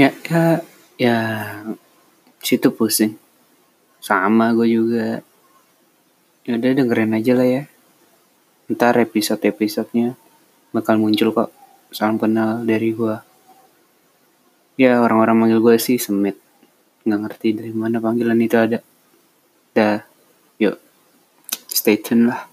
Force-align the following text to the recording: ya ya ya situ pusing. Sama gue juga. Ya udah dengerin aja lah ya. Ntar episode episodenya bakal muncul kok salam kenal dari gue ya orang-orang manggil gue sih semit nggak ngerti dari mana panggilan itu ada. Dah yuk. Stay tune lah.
ya 0.00 0.08
ya 0.24 0.42
ya 0.96 1.16
situ 2.40 2.72
pusing. 2.72 3.20
Sama 4.00 4.56
gue 4.56 4.68
juga. 4.72 5.20
Ya 6.48 6.56
udah 6.56 6.70
dengerin 6.72 7.20
aja 7.20 7.32
lah 7.36 7.44
ya. 7.44 7.62
Ntar 8.72 8.96
episode 9.04 9.44
episodenya 9.44 10.16
bakal 10.72 10.96
muncul 10.96 11.34
kok 11.34 11.50
salam 11.90 12.16
kenal 12.16 12.62
dari 12.62 12.94
gue 12.94 13.18
ya 14.78 15.02
orang-orang 15.02 15.36
manggil 15.36 15.58
gue 15.58 15.76
sih 15.82 15.98
semit 15.98 16.38
nggak 17.02 17.20
ngerti 17.26 17.48
dari 17.58 17.72
mana 17.76 18.00
panggilan 18.00 18.40
itu 18.40 18.56
ada. 18.56 18.78
Dah 19.76 20.00
yuk. 20.56 20.80
Stay 21.68 22.00
tune 22.00 22.32
lah. 22.32 22.48